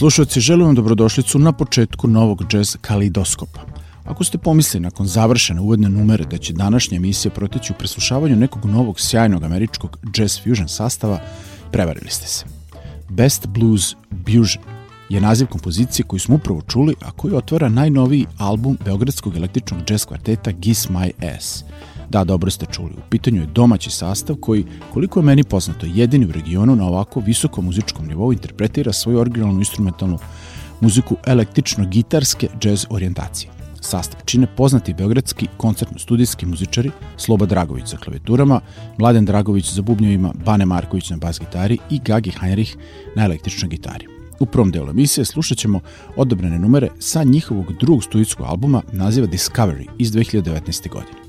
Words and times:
slušalci, 0.00 0.40
želim 0.40 0.66
vam 0.66 0.74
dobrodošlicu 0.74 1.38
na 1.38 1.52
početku 1.52 2.08
novog 2.08 2.42
jazz 2.52 2.76
kalidoskopa. 2.80 3.60
Ako 4.04 4.24
ste 4.24 4.38
pomislili 4.38 4.82
nakon 4.82 5.06
završene 5.06 5.60
uvodne 5.60 5.88
numere 5.88 6.24
da 6.24 6.38
će 6.38 6.52
današnja 6.52 6.96
emisija 6.96 7.32
proteći 7.32 7.72
u 7.72 7.76
preslušavanju 7.78 8.36
nekog 8.36 8.64
novog 8.64 9.00
sjajnog 9.00 9.44
američkog 9.44 9.98
jazz 10.16 10.38
fusion 10.42 10.68
sastava, 10.68 11.20
prevarili 11.72 12.10
ste 12.10 12.26
se. 12.26 12.44
Best 13.08 13.46
Blues 13.46 13.94
Fusion 14.24 14.64
je 15.08 15.20
naziv 15.20 15.46
kompozicije 15.46 16.06
koju 16.06 16.20
smo 16.20 16.34
upravo 16.34 16.62
čuli, 16.62 16.94
a 17.00 17.10
koji 17.10 17.34
otvara 17.34 17.68
najnoviji 17.68 18.26
album 18.38 18.78
Beogradskog 18.84 19.36
električnog 19.36 19.90
jazz 19.90 20.04
kvarteta 20.04 20.52
Kiss 20.60 20.88
My 20.88 21.36
Ass. 21.36 21.64
Da, 22.10 22.24
dobro 22.24 22.50
ste 22.50 22.66
čuli. 22.66 22.90
U 22.90 23.10
pitanju 23.10 23.40
je 23.40 23.46
domaći 23.46 23.90
sastav 23.90 24.36
koji, 24.36 24.64
koliko 24.92 25.20
je 25.20 25.24
meni 25.24 25.44
poznato, 25.44 25.86
jedini 25.86 26.26
u 26.26 26.32
regionu 26.32 26.76
na 26.76 26.86
ovako 26.86 27.20
visokom 27.20 27.64
muzičkom 27.64 28.06
nivou 28.06 28.32
interpretira 28.32 28.92
svoju 28.92 29.18
originalnu 29.18 29.58
instrumentalnu 29.58 30.18
muziku 30.80 31.16
električno-gitarske 31.26 32.48
jazz 32.62 32.86
orijentacije. 32.90 33.50
Sastav 33.80 34.20
čine 34.24 34.46
poznati 34.56 34.94
beogradski 34.94 35.46
koncertno-studijski 35.56 36.46
muzičari 36.46 36.90
Sloba 37.16 37.46
Dragović 37.46 37.86
za 37.86 37.96
klavijaturama, 37.96 38.60
Mladen 38.98 39.24
Dragović 39.24 39.72
za 39.72 39.82
bubnjevima, 39.82 40.32
Bane 40.44 40.66
Marković 40.66 41.10
na 41.10 41.16
bas 41.16 41.40
gitari 41.40 41.78
i 41.90 42.00
Gagi 42.04 42.30
Heinrich 42.40 42.76
na 43.16 43.24
električnoj 43.24 43.68
gitari. 43.68 44.06
U 44.40 44.46
prvom 44.46 44.70
delu 44.70 44.90
emisije 44.90 45.24
slušat 45.24 45.58
ćemo 45.58 45.80
odobrene 46.16 46.58
numere 46.58 46.88
sa 46.98 47.22
njihovog 47.22 47.72
drugog 47.80 48.04
studijskog 48.04 48.46
albuma 48.46 48.82
naziva 48.92 49.26
Discovery 49.26 49.86
iz 49.98 50.12
2019. 50.12 50.88
godine. 50.88 51.19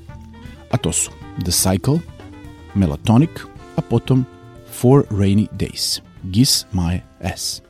A 0.72 0.78
to 0.78 0.92
su 0.92 1.10
The 1.44 1.52
Cycle, 1.52 2.00
Melatonic, 2.74 3.30
a 3.76 3.82
potom 3.82 4.26
Four 4.66 5.06
Rainy 5.10 5.48
Days, 5.56 6.02
Giss 6.30 6.66
My 6.72 7.02
Ass. 7.20 7.62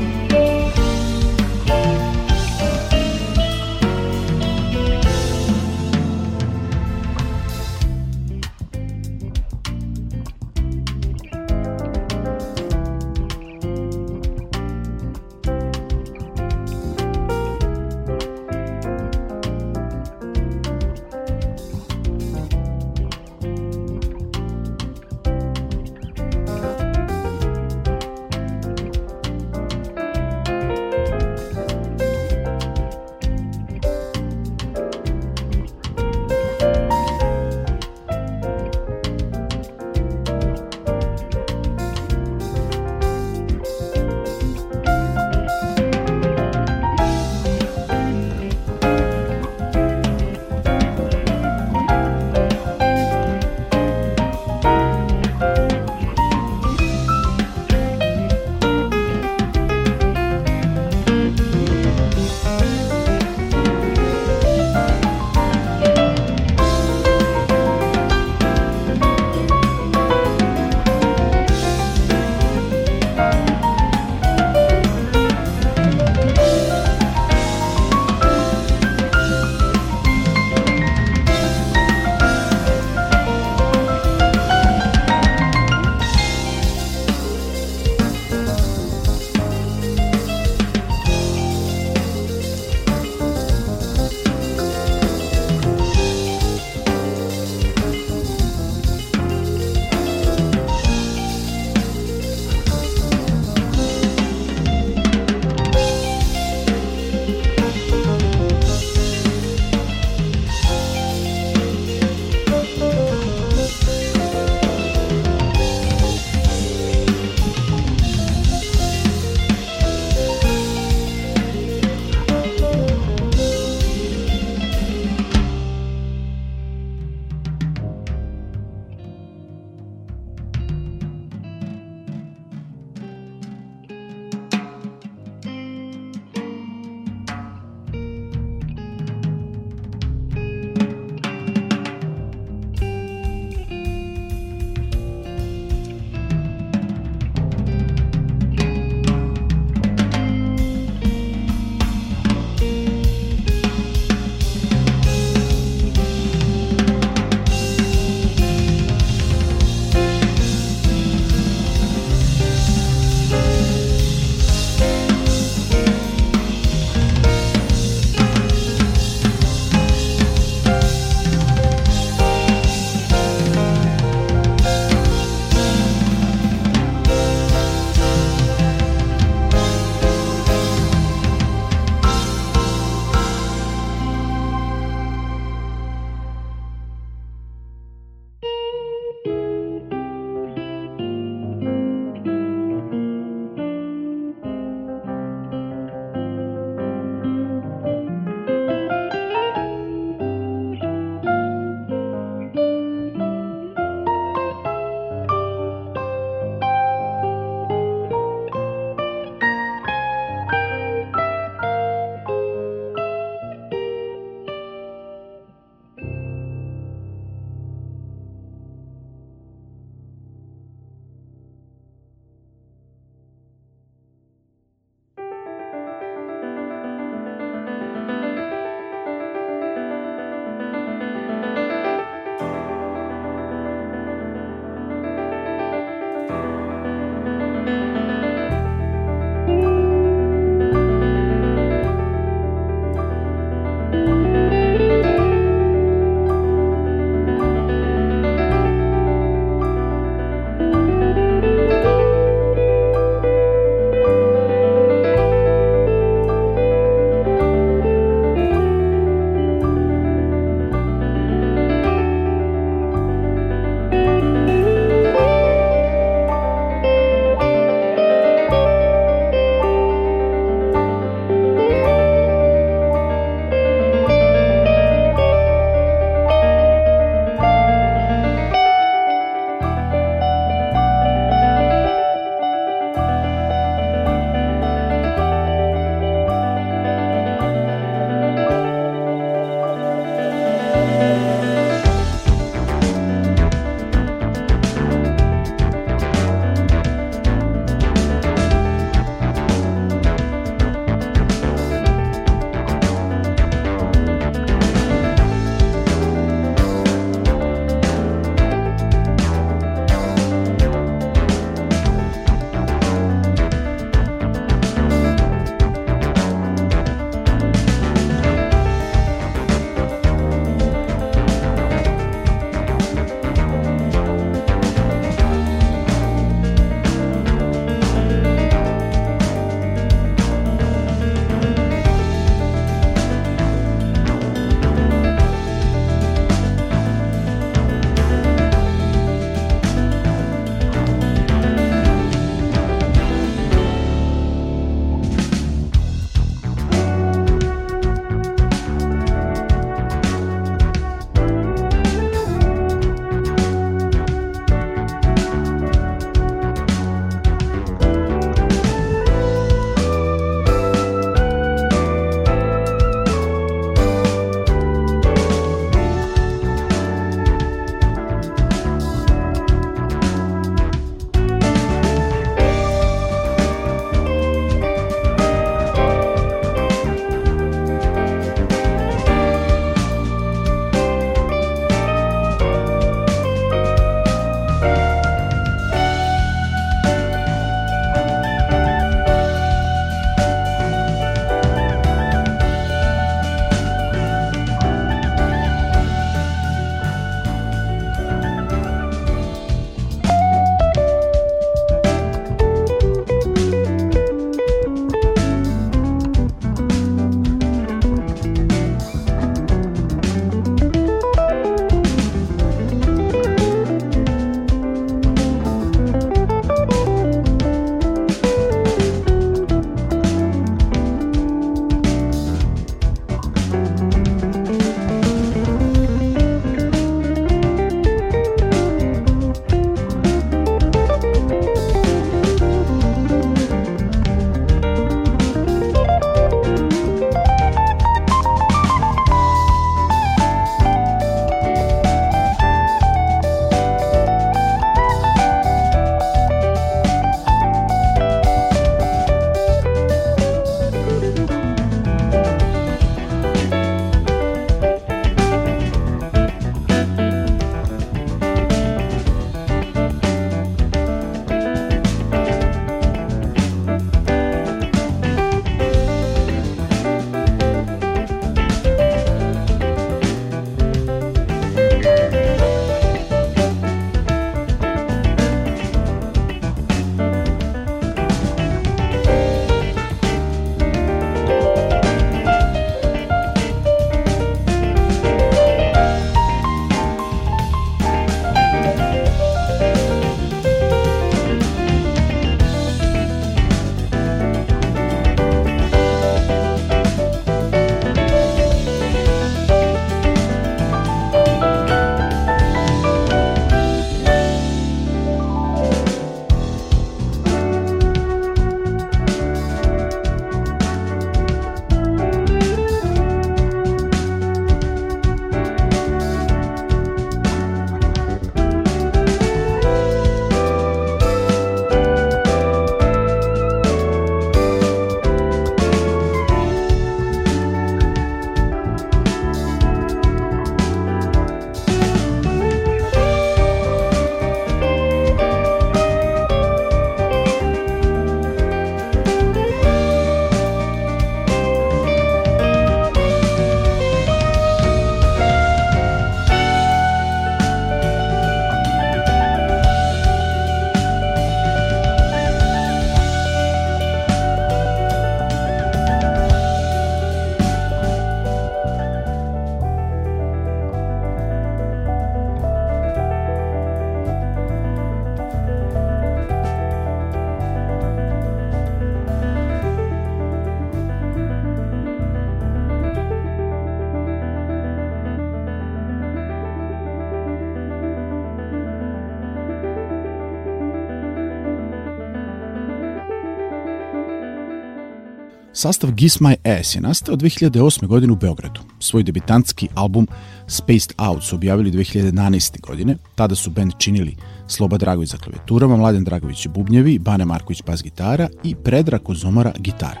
Sastav 585.56 585.94
Kiss 585.94 586.20
My 586.20 586.58
Ass 586.60 586.74
je 586.74 586.80
nastao 586.80 587.16
2008. 587.16 587.86
godine 587.86 588.12
u 588.12 588.16
Beogradu. 588.16 588.60
Svoj 588.80 589.02
debitantski 589.02 589.68
album 589.74 590.08
Spaced 590.46 590.92
Out 590.98 591.24
su 591.24 591.36
objavili 591.36 591.70
2011. 591.70 592.60
godine. 592.60 592.96
Tada 593.14 593.34
su 593.34 593.50
band 593.50 593.72
činili 593.78 594.16
Sloba 594.48 594.78
Dragović 594.78 595.10
za 595.10 595.16
klavijaturama, 595.16 595.76
Mladen 595.76 596.04
Dragović 596.04 596.46
bubnjevi, 596.46 596.98
Bane 596.98 597.24
Marković 597.24 597.62
bas 597.66 597.82
gitara 597.82 598.28
i 598.44 598.54
Predrag 598.54 599.02
Kozomara 599.02 599.52
gitara. 599.58 600.00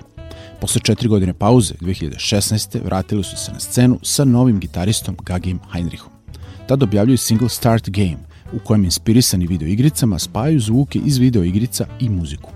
Posle 0.60 0.80
četiri 0.80 1.08
godine 1.08 1.34
pauze, 1.34 1.74
2016. 1.80 2.84
vratili 2.84 3.24
su 3.24 3.36
se 3.36 3.52
na 3.52 3.60
scenu 3.60 3.98
sa 4.02 4.24
novim 4.24 4.60
gitaristom 4.60 5.16
Gagim 5.22 5.60
Heinrichom. 5.72 6.12
Tada 6.68 6.84
objavljuju 6.84 7.18
single 7.18 7.48
Start 7.48 7.90
Game, 7.90 8.18
u 8.52 8.58
kojem 8.58 8.84
inspirisani 8.84 9.46
videoigricama 9.46 10.18
spajaju 10.18 10.60
zvuke 10.60 10.98
iz 11.04 11.18
videoigrica 11.18 11.86
i 12.00 12.08
muziku. 12.08 12.53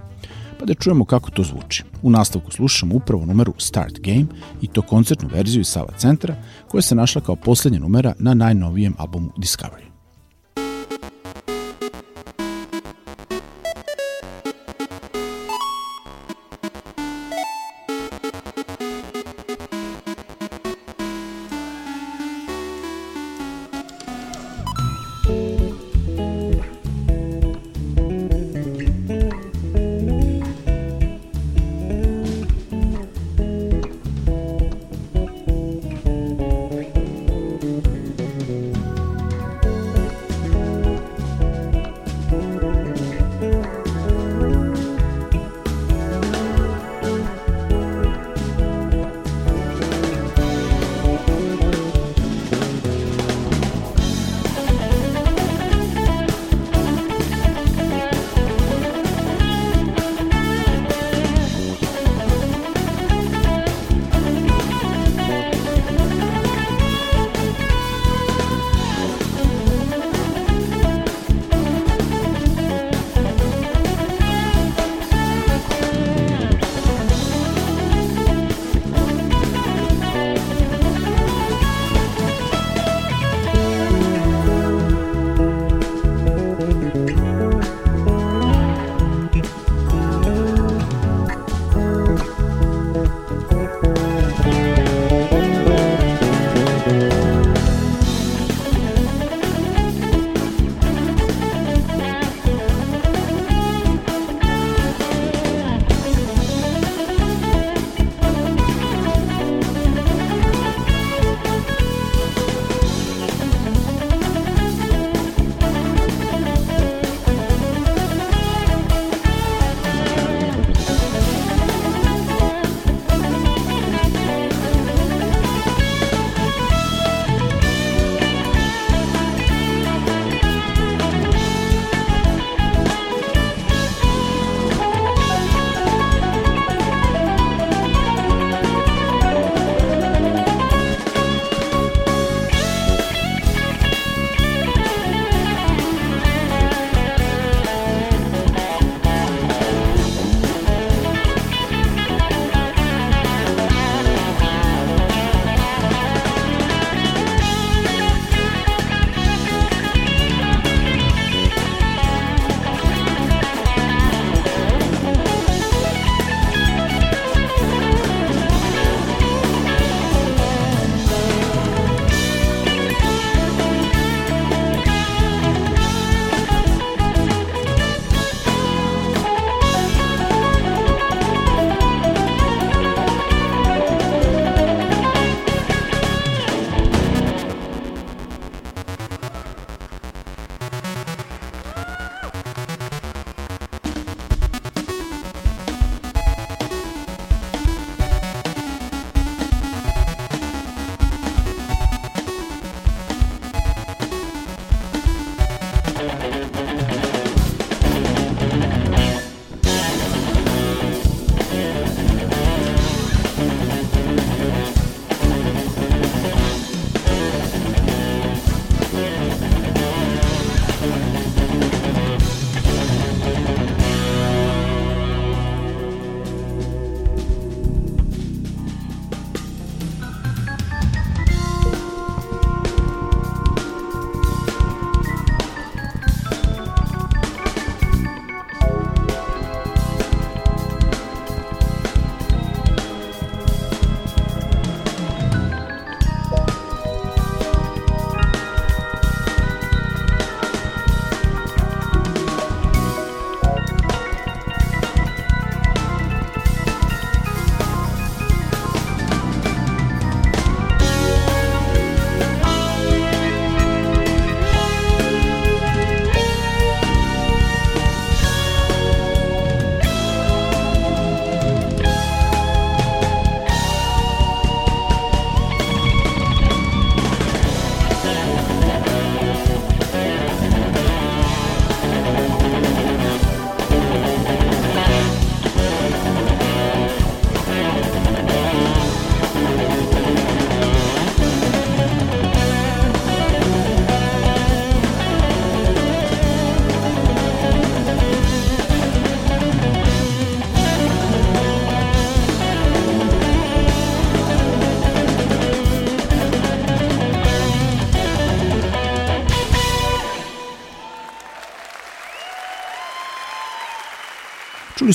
Pa 0.59 0.65
da 0.65 0.75
čujemo 0.75 1.05
kako 1.05 1.31
to 1.31 1.43
zvuči. 1.43 1.85
U 2.03 2.11
nastavku 2.11 2.51
slušamo 2.51 2.95
upravo 2.95 3.27
numeru 3.27 3.55
Start 3.59 4.01
Game 4.01 4.27
i 4.63 4.67
to 4.67 4.83
koncertnu 4.83 5.29
verziju 5.33 5.61
iz 5.61 5.69
Sava 5.69 5.93
centra 5.97 6.37
koja 6.69 6.83
se 6.83 6.95
našla 6.95 7.21
kao 7.21 7.37
poslednja 7.37 7.79
numera 7.79 8.15
na 8.19 8.35
najnovijem 8.35 8.95
albumu 8.99 9.31
Discovery. 9.37 9.88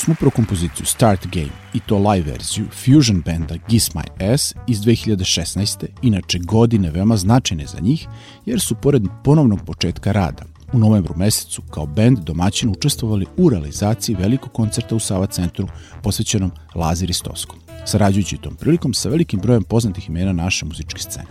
Smo 0.04 0.12
upravo 0.12 0.30
kompoziciju 0.30 0.86
Start 0.86 1.26
Game 1.26 1.50
i 1.74 1.80
to 1.80 1.98
live 1.98 2.32
verziju 2.32 2.66
fusion 2.70 3.22
benda 3.24 3.54
Kiss 3.68 3.90
My 3.90 4.32
Ass 4.34 4.54
iz 4.66 4.78
2016. 4.78 5.86
inače 6.02 6.38
godine 6.38 6.90
veoma 6.90 7.16
značajne 7.16 7.66
za 7.66 7.80
njih 7.80 8.06
jer 8.46 8.60
su 8.60 8.74
pored 8.74 9.02
ponovnog 9.24 9.60
početka 9.66 10.12
rada 10.12 10.44
u 10.72 10.78
novembru 10.78 11.14
mesecu 11.16 11.62
kao 11.62 11.86
bend 11.86 12.18
domaćin 12.18 12.70
učestvovali 12.70 13.26
u 13.36 13.48
realizaciji 13.48 14.16
velikog 14.18 14.52
koncerta 14.52 14.94
u 14.94 14.98
Sava 14.98 15.26
centru 15.26 15.68
posvećenom 16.02 16.50
Lazi 16.74 17.06
Ristoskom, 17.06 17.58
sarađujući 17.84 18.36
tom 18.36 18.54
prilikom 18.54 18.94
sa 18.94 19.08
velikim 19.08 19.40
brojem 19.40 19.62
poznatih 19.62 20.08
imena 20.08 20.32
naše 20.32 20.66
muzičke 20.66 21.00
scene. 21.00 21.26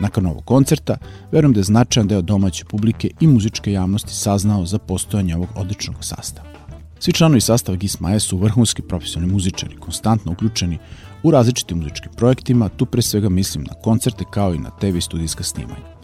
Nakon 0.00 0.26
ovog 0.26 0.44
koncerta, 0.44 0.96
verujem 1.32 1.52
da 1.52 1.60
je 1.60 1.64
značajan 1.64 2.08
deo 2.08 2.22
domaće 2.22 2.64
publike 2.64 3.10
i 3.20 3.26
muzičke 3.26 3.72
javnosti 3.72 4.14
saznao 4.14 4.66
za 4.66 4.78
postojanje 4.78 5.36
ovog 5.36 5.48
odličnog 5.54 6.04
sastava. 6.04 6.53
Svi 6.98 7.12
članovi 7.12 7.40
sastava 7.40 7.76
Gismaje 7.76 8.20
su 8.20 8.38
vrhunski 8.38 8.82
profesionalni 8.82 9.32
muzičari, 9.32 9.76
konstantno 9.76 10.32
uključeni 10.32 10.78
u 11.22 11.30
različitim 11.30 11.78
muzičkim 11.78 12.12
projektima, 12.16 12.68
tu 12.68 12.86
pre 12.86 13.02
svega 13.02 13.28
mislim 13.28 13.64
na 13.64 13.74
koncerte 13.74 14.24
kao 14.30 14.54
i 14.54 14.58
na 14.58 14.70
TV 14.70 14.98
studijska 15.00 15.44
snimanja. 15.44 15.94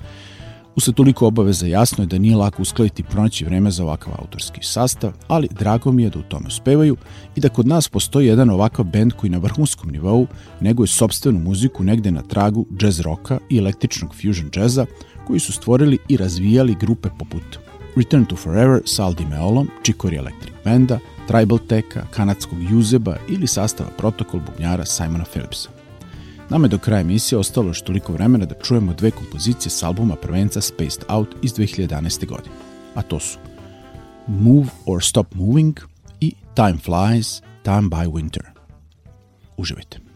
Usled 0.77 0.97
toliko 0.97 1.27
obaveza 1.27 1.67
jasno 1.67 2.05
je 2.05 2.09
da 2.09 2.19
nije 2.19 2.37
lako 2.37 2.63
uskladiti 2.63 3.03
pronaći 3.03 3.45
vreme 3.45 3.71
za 3.71 3.85
ovakav 3.85 4.13
autorski 4.19 4.61
sastav, 4.63 5.13
ali 5.29 5.49
drago 5.59 5.93
mi 5.93 6.03
je 6.03 6.11
da 6.11 6.19
u 6.19 6.23
tome 6.23 6.47
uspevaju 6.47 6.97
i 7.37 7.41
da 7.41 7.49
kod 7.49 7.67
nas 7.67 7.89
postoji 7.89 8.27
jedan 8.27 8.51
ovakav 8.51 8.85
bend 8.85 9.13
koji 9.13 9.31
na 9.31 9.39
vrhunskom 9.39 9.91
nivou 9.91 10.27
neguje 10.61 10.87
sobstvenu 10.87 11.39
muziku 11.39 11.85
negde 11.85 12.11
na 12.11 12.23
tragu 12.23 12.67
jazz 12.81 13.01
roka 13.01 13.39
i 13.51 13.59
električnog 13.59 14.15
fusion 14.15 14.51
jazza 14.57 14.87
koji 15.27 15.41
su 15.41 15.53
stvorili 15.53 15.99
i 16.09 16.17
razvijali 16.17 16.77
grupe 16.81 17.09
poput 17.19 17.59
Return 17.97 18.25
to 18.25 18.37
Forever 18.37 18.83
sa 18.85 19.05
Aldi 19.05 19.27
Meolom, 19.27 19.69
Chicory 19.85 20.19
Electric 20.19 20.50
Banda, 20.65 20.99
Tribal 21.29 21.59
Teka, 21.59 22.03
kanadskog 22.11 22.59
Juzeba 22.71 23.17
ili 23.29 23.47
sastava 23.47 23.91
Protokol 23.99 24.41
bubnjara 24.41 24.85
Simona 24.85 25.25
Phillipsa. 25.25 25.69
Nama 26.51 26.65
je 26.65 26.69
do 26.69 26.79
kraja 26.79 27.01
emisije 27.01 27.39
ostalo 27.39 27.67
još 27.69 27.83
toliko 27.83 28.13
vremena 28.13 28.47
da 28.47 28.55
čujemo 28.55 28.95
dve 28.95 29.11
kompozicije 29.11 29.71
s 29.71 29.83
albuma 29.83 30.17
prvenca 30.17 30.61
Spaced 30.61 31.05
Out 31.09 31.29
iz 31.43 31.55
2011. 31.55 32.27
godine, 32.27 32.55
a 32.95 33.03
to 33.03 33.21
su 33.21 33.39
Move 34.27 34.69
or 34.87 35.05
Stop 35.05 35.35
Moving 35.35 35.81
i 36.21 36.35
Time 36.55 36.79
Flies, 36.79 37.43
Time 37.63 37.83
by 37.83 38.11
Winter. 38.11 38.43
Uživajte. 39.57 40.10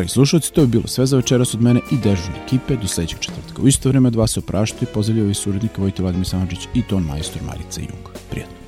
Dragi 0.00 0.10
slušalci, 0.10 0.52
to 0.52 0.60
je 0.60 0.66
bilo 0.66 0.86
sve 0.86 1.06
za 1.06 1.16
večeras 1.16 1.54
od 1.54 1.62
mene 1.62 1.80
i 1.92 1.96
dežurne 1.96 2.44
ekipe. 2.46 2.76
Do 2.76 2.88
sledećeg 2.88 3.18
četvrtka. 3.18 3.62
U 3.62 3.68
isto 3.68 3.88
vreme 3.88 4.08
od 4.08 4.16
vas 4.16 4.30
se 4.30 4.40
opraštaju 4.40 4.82
i 4.82 4.94
pozdravljaju 4.94 5.34
suradnika 5.34 5.82
Vojte 5.82 6.02
Vladimir 6.02 6.26
Samadžić 6.26 6.68
i 6.74 6.82
ton 6.82 7.02
majstor 7.02 7.42
Marica 7.42 7.80
Jung. 7.80 8.08
Prijatno. 8.30 8.59